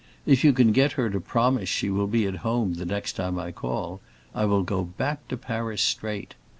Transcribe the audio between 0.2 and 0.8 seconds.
If you can